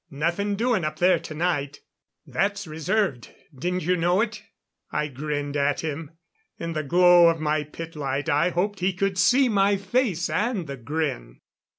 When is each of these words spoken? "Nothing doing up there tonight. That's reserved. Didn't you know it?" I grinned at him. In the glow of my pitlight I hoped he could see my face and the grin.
"Nothing 0.09 0.55
doing 0.55 0.83
up 0.83 0.97
there 0.97 1.19
tonight. 1.19 1.81
That's 2.25 2.65
reserved. 2.65 3.31
Didn't 3.55 3.83
you 3.83 3.95
know 3.95 4.19
it?" 4.19 4.41
I 4.91 5.09
grinned 5.09 5.55
at 5.55 5.81
him. 5.81 6.17
In 6.57 6.73
the 6.73 6.81
glow 6.81 7.27
of 7.29 7.39
my 7.39 7.63
pitlight 7.65 8.27
I 8.27 8.49
hoped 8.49 8.79
he 8.79 8.93
could 8.93 9.19
see 9.19 9.47
my 9.47 9.77
face 9.77 10.27
and 10.27 10.65
the 10.65 10.77
grin. 10.77 11.41